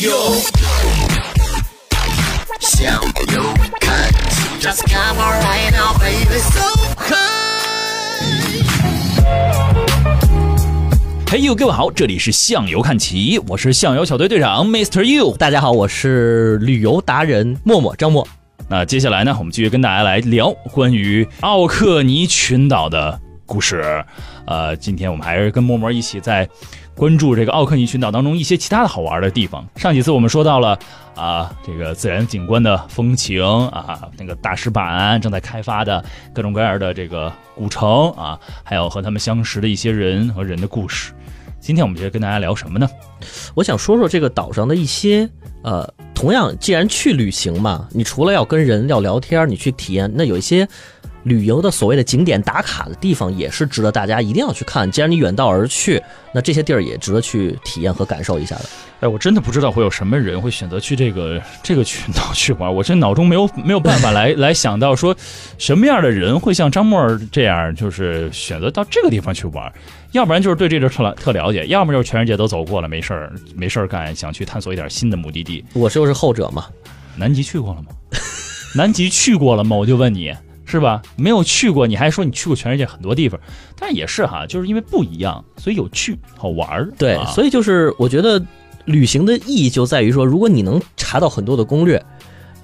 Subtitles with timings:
[0.00, 0.32] 友，
[2.58, 3.02] 向
[3.34, 3.42] 右
[3.80, 6.62] 看齐，Just come on right now, baby, so
[6.96, 7.16] high.
[11.26, 15.02] Hey you，，各位好，这里是向游看齐，我是向游小队队长 Mr.
[15.04, 15.36] You。
[15.36, 18.26] 大家好，我是旅游达人默默张默。
[18.70, 24.02] 那接下来呢，我们继续跟大家来聊关于奥克尼群岛的故事。
[24.46, 26.48] 呃，今天我们还是跟默默一起在
[27.00, 29.66] 关注这个奥克尼群岛当中一些其他的好玩的地方。
[29.74, 30.78] 上几次我们说到了
[31.16, 36.04] 啊，这个自然景观的风情啊，那个大石板正在开发的
[36.34, 41.14] 各种各样的这个古城啊，还有和他们相识的一些人和人的故事。
[41.58, 42.86] 今天我们就跟大家聊什么呢？
[43.54, 45.26] 我想说说这个岛上的一些
[45.62, 50.68] 呃，同样，既然去旅行嘛，你除了要跟人要聊天，你去体验，那有一些
[51.24, 54.90] 旅游的所谓的景点打卡的地方，也是值得大家一定要去看。
[54.90, 56.02] 既然你远道而去，
[56.32, 58.64] 那这些地儿也值得去体验和感受一下的。
[59.00, 65.14] 哎，我真的不知道会有什么人会选择去这个这个群岛去玩，我这脑中没有没有办法来 来想到说
[65.58, 69.72] 什么样的人会像张默这样，就是选择到这个地方去玩。
[70.12, 75.64] 要不然就是对这地儿特了特了解，要么就是全世界都走过了，没事儿没事儿干，想去探索一点新的目的地。
[75.72, 76.66] 我就是后者嘛。
[77.16, 77.88] 南极去过了吗？
[78.74, 79.76] 南极去过了吗？
[79.76, 80.32] 我就问你，
[80.70, 81.02] 是吧？
[81.16, 83.38] 没有去过，你还说你去过全世界很多地方，
[83.76, 86.88] 但也是哈，就是因为不一样，所以有趣好玩儿。
[86.96, 88.40] 对，啊所以就是我觉得
[88.84, 92.02] 旅行的意义就在于说，如果你能查到很多的攻略，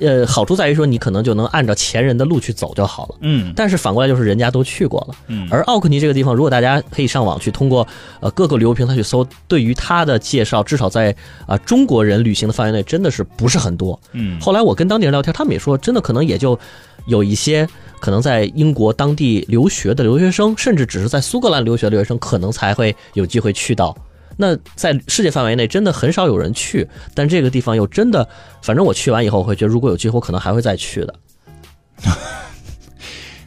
[0.00, 3.14] 呃，好处在于说你可能就能按照前人的路去走就好了。
[3.20, 7.86] 嗯但是反过来就是人家都去过了，嗯，而奥克尼这个地方，如果大家可以上网去通过
[8.20, 13.98] 呃各个旅游平台去搜，对于它的介绍，至少在啊、呃中国人旅行的范围内，真的是不是很多。
[14.12, 16.58] 嗯后来我跟当地人聊天，他们也说，真的可能也就
[17.06, 17.66] 有一些
[18.04, 23.96] 可能在英国当地留学的留学生，甚至只是在苏格兰留学的留学生，可能才会有机会去到。
[24.36, 28.28] 那在世界范围内，真的很少有人去，但这个地方又真的，
[28.60, 31.14] 反正我去完以后，我会觉得如果有机会，我可能还会再去的。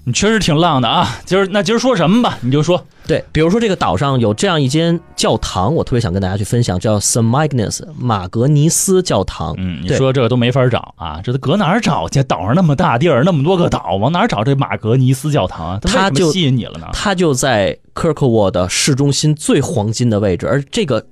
[0.07, 1.19] 你确实挺浪的啊。
[1.25, 2.37] 今儿那今儿说什么吧？
[2.39, 2.81] 你就说。
[3.05, 7.21] 对，比如说这个岛上有这样一间教堂，我特别想跟大家去分享，叫 St.
[7.29, 9.53] Magnus 马格尼斯教堂。
[9.57, 12.23] 嗯，你说这个都没法找啊，这都搁哪儿找去？
[12.23, 15.79] 岛上那么大地儿，那么多个岛，往哪儿找这马格尼斯教堂啊？
[15.83, 16.87] 它就吸引你了呢？
[16.93, 21.05] 它就在 Kirkwood 的市中心最黄金的位置，而这个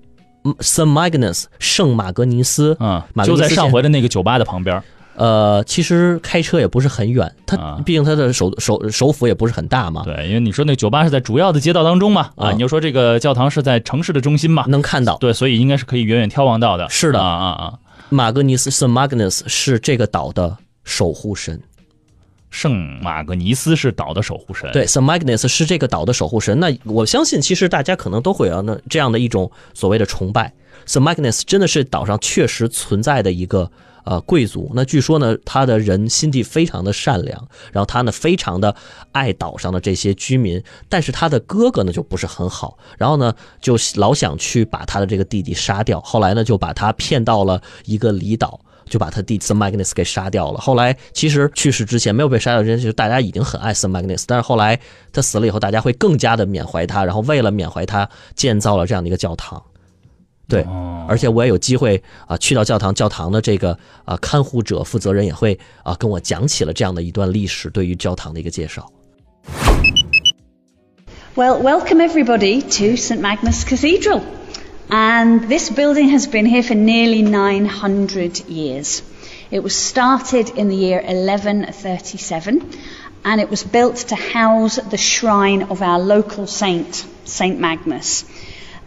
[0.46, 0.90] 嗯 St.
[0.90, 4.82] Magnus 圣马格尼斯，嗯马，格尼斯就在上回的那个酒吧的旁边。
[5.16, 15.18] 呃，其实开车也不是很远，它啊毕竟它的首首首府也不是很大嘛，对，因为你说那酒吧是在主要的街道当中嘛，啊，啊你就说这个教堂是在城市的中心嘛，能看到。
[15.18, 16.90] 对，所以应该是可以远远眺望到的。
[16.90, 17.74] 是的啊啊啊！
[18.10, 18.92] 马格尼斯 St.
[18.92, 21.60] Magnus 是这个岛的守护神。
[22.52, 25.04] 圣马格尼斯是岛的守护神。，对，St.
[25.04, 26.60] Magnus 是这个岛的守护神。
[26.60, 30.54] 那我相信，其实大家可能都会有那这样的一种所谓的崇拜。
[30.86, 31.02] St.
[31.02, 33.70] Magnus 真的是岛上确实存在的一个
[34.06, 34.72] 呃贵族。
[34.74, 38.76] 那据说呢，他的人心地非常的善良，然后他呢非常的
[39.12, 46.00] 爱岛上的这些居民，但是他的哥哥呢就不是很好，然后呢就老想去把他的这个弟弟杀掉。
[46.02, 48.60] 后来呢就把他骗到了一个离岛。
[48.88, 49.58] 就把他弟 St.
[49.58, 50.60] Magnus 给杀掉了。
[50.60, 53.90] 后来其实去世之前没有被杀掉之前，其实大家已经很爱 St.
[53.90, 54.80] Magnus，但是后来
[55.12, 59.60] 他死了以后，大家会更加的缅怀他，然后为了缅怀他，建造了这样的一个教堂。
[60.49, 68.91] 对，哦，而且我也有机会啊、去到教堂，教堂的这个啊、看护者负责人也会啊、跟我讲起了这样的一段历史，对于教堂的一个介绍。
[71.37, 74.23] Well, welcome everybody to St Magnus Cathedral.
[74.89, 79.03] And this building has been here for nearly 900 years.
[79.53, 82.61] It was started in the year 1137
[83.25, 88.25] and it was built to house the shrine of our local saint, St Magnus.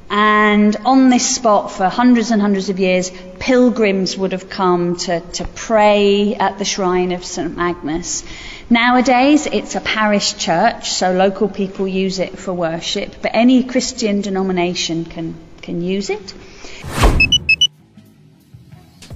[0.09, 5.21] And on this spot for hundreds and hundreds of years, pilgrims would have come to,
[5.21, 8.23] to pray at the shrine of St Magnus.
[8.69, 14.21] Nowadays, it's a parish church, so local people use it for worship, but any Christian
[14.21, 16.35] denomination can, can use it.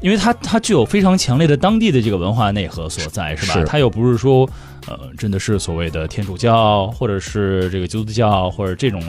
[0.02, 3.54] 因为它它具有非常强烈的当地的这个文化内核所在，是吧？
[3.54, 4.48] 是它又不是说，
[4.88, 9.02] 呃，真的是所谓的天主教，或者是这个基督教，或者这种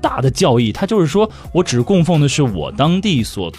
[0.00, 3.52] 大的教义，他就是说我只供奉的是我当地所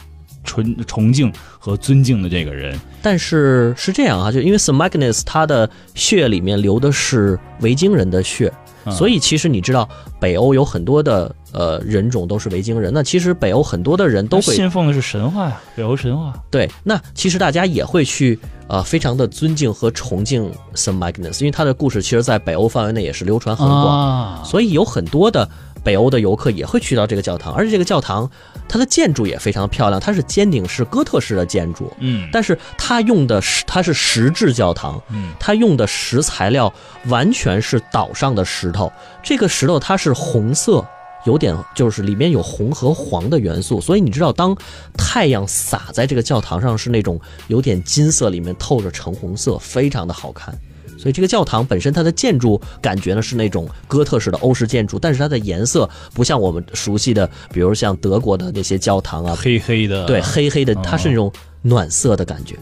[0.43, 2.77] 崇崇敬和尊敬的这个人。
[3.01, 4.75] 但是是这样啊，就因为 St.
[4.75, 8.51] Magnus 他的血里面流的是维京人的血，
[8.85, 9.87] 嗯所以其实你知道
[10.19, 16.33] 北欧有很多的呃人种都是维京人，那其实北欧很多的人都会信奉的是神话呀，北欧神话。
[16.49, 20.97] 对，那其实大家也会去呃非常的尊敬和崇敬 St.
[20.97, 25.47] Magnus，因为他的故事其实在北欧范围内也是流传很广，啊，所以有很多的
[25.87, 28.29] 北欧的游客也会去到这个教堂，而且这个教堂
[28.67, 36.73] 它的建筑也非常漂亮，它是尖顶式哥特式的建筑，嗯但是它用的是它是石质教堂，嗯它用的石材料
[37.05, 38.91] 完全是岛上的石头，
[39.23, 40.85] 这个石头它是红色。
[41.25, 44.55] 有点就是里面有红和黄的元素，所以你知道，当
[44.97, 50.57] 太阳洒在这个教堂上，是那种有点金色，里面透着橙红色，非常的好看。
[50.97, 62.55] 所以这个教堂本身它的建筑感觉呢是那种哥特式的欧式建筑，但是它的颜色不像我们熟悉的，比如像德国的那些教堂啊，黑黑的，对，黑黑的，它是那种暖色的感觉。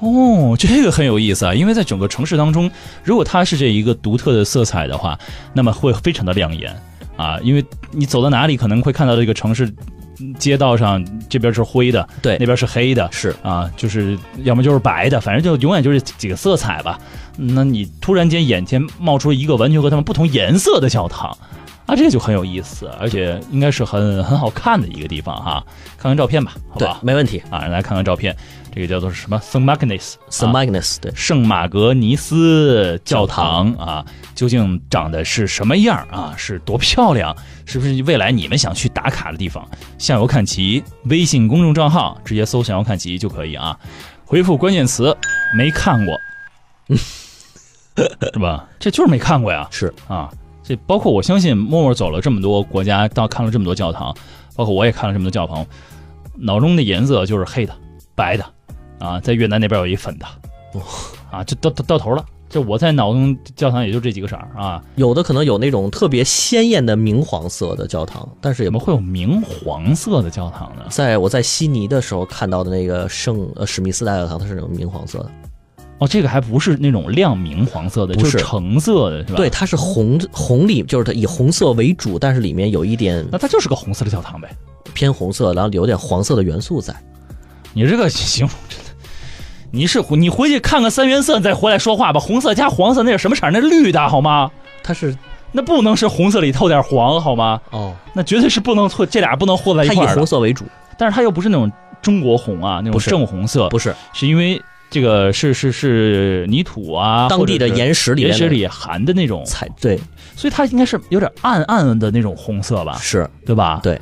[0.00, 2.70] 哦，这个很有意思啊，因为在整个城市当中，
[3.02, 5.18] 如果它是这一个独特的色彩的话，
[5.52, 6.72] 那么会非常的亮眼
[7.16, 9.97] 啊，因为你走到哪里可能会看到这个城市嗯
[10.38, 16.98] 街道上这边是灰的，对那边是黑的，是啊，就是要么就是白的，反正就永远就是几个色彩吧。
[17.36, 21.36] 那你突然间眼前冒出一个完全和他们不同颜色的教堂。
[21.88, 25.64] 啊，这个就很有意思，而且应该是很很好看的一个地方哈。
[25.96, 27.00] 看看照片吧，好对吧，？
[27.02, 27.42] 没问题。
[27.48, 28.36] 啊，来看看照片，
[28.74, 30.50] 这个叫做什么圣马格尼斯 St.
[30.50, 34.04] Magnus，对，圣马格尼斯教堂啊，
[34.34, 36.34] 究竟长得是什么样啊？
[36.36, 37.34] 是多漂亮？
[37.64, 39.66] 是不是未来你们想去打卡的地方？
[39.96, 43.78] 向游看齐微信公众账号直接搜“向游看齐”就可以啊，
[44.26, 45.16] 回复关键词
[45.56, 46.14] “没看过”，
[48.32, 48.68] 是吧？
[48.78, 50.30] 这就是没看过呀是啊！
[50.68, 54.14] 这包括我相信默默走了这么多国家，到看了这么多教堂，
[54.54, 55.64] 包括我也看了这么多教堂，
[56.34, 57.74] 脑中的颜色就是黑的、
[58.14, 58.44] 白的
[58.98, 60.26] 啊，在越南那边有一粉的，
[61.30, 62.22] 啊，这到到到头了。
[62.50, 70.82] 就我在脑中教堂也就这几个色儿啊，有的可能有那种特别鲜艳的明黄色的教堂，但是也不会有明黄色的教堂呢？
[70.90, 75.30] 在我在悉尼的时候看到的那个圣呃史密斯大教堂，它是那种明黄色的，
[75.98, 79.36] 哦，这个还不是那种亮明黄色的，不就是是橙色的，是吧？
[79.36, 84.48] 对，，它是红红里，就是它以红色为主，但是里面有一点那它就是个红色的教堂呗。
[84.94, 86.94] 偏红色，然后有点黄色的元素在。
[87.72, 88.84] 你这个 形容真的，
[89.70, 92.18] 你是你回去看看三原色，你再回来说话吧。
[92.18, 93.50] 红色加黄色那是什么色？
[93.50, 94.50] 那是绿的好吗？
[94.82, 95.16] 它是
[95.52, 97.60] 那不能是红色里透点黄好吗？
[97.70, 100.14] 哦，那绝对是不能错，这俩不能混在一块儿它以。
[100.14, 100.64] 红色为主，
[100.96, 104.60] 但是它又不是那种中国红啊，那种正红色，不是是因为
[104.90, 109.98] 这个是是是泥土啊，当地的岩石里岩石里含的那种，彩对
[110.36, 113.80] 所以它应该是有点暗暗的那种红色吧，是对吧？
[113.82, 114.00] 对。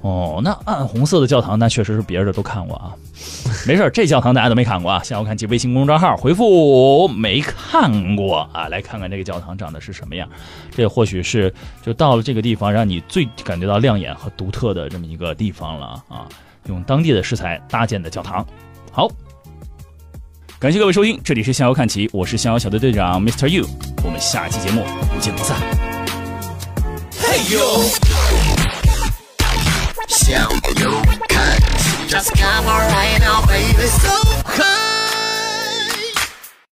[0.00, 2.94] 哦，那暗红色的教堂，那确实是别的都看过啊。
[3.66, 5.02] 没事，这教堂大家都没看过啊。
[5.02, 10.28] 下午看其微信公众账号回复“没看过”啊，来看看这个教堂长得是什么样。
[10.70, 11.52] 这或许是
[11.82, 16.28] 就到了这个地方，让你最感觉到亮眼和独特的这么一个地方了啊。
[16.68, 18.46] 用当地的食材搭建的教堂。
[18.92, 19.10] 好，
[20.60, 23.46] 感谢各位收听，这里是逍遥看齐，我是逍遥小队队长 Mr.
[23.46, 23.64] You，
[24.02, 24.84] 我们下期节目
[25.14, 25.56] 不见不散。
[27.12, 27.84] Hey yo，
[30.08, 30.50] 向
[30.82, 33.86] 右看齐，Just come on right now, baby.
[33.86, 34.10] So